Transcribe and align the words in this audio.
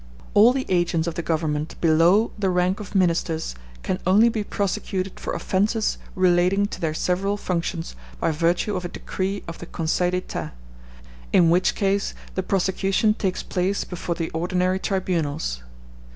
All 0.33 0.51
the 0.51 0.65
agents 0.67 1.05
of 1.07 1.13
the 1.13 1.21
government 1.21 1.79
below 1.79 2.31
the 2.39 2.49
rank 2.49 2.79
of 2.79 2.95
ministers 2.95 3.53
can 3.83 3.99
only 4.07 4.29
be 4.29 4.43
prosecuted 4.43 5.19
for 5.19 5.33
offences 5.33 5.99
relating 6.15 6.65
to 6.69 6.81
their 6.81 6.95
several 6.95 7.37
functions 7.37 7.95
by 8.19 8.31
virtue 8.31 8.75
of 8.75 8.83
a 8.83 8.87
decree 8.89 9.43
of 9.47 9.59
the 9.59 9.67
Conseil 9.67 10.09
d'Etat; 10.09 10.53
in 11.31 11.51
which 11.51 11.73
the 11.75 11.79
case 11.79 12.15
the 12.33 12.41
prosecution 12.41 13.13
takes 13.13 13.43
place 13.43 13.83
before 13.83 14.15
the 14.15 14.31
ordinary 14.31 14.79
tribunals." 14.79 15.61